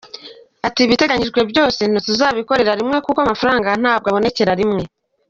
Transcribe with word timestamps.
Ati 0.67 0.79
“Ibiteganyijwe 0.83 1.39
byose 1.51 1.81
ntituzabikorera 1.91 2.77
rimwe 2.79 2.97
kuko 3.05 3.19
amafaranga 3.21 3.69
ntabwo 3.81 4.07
abonekera 4.09 4.53
rimwe. 4.61 4.81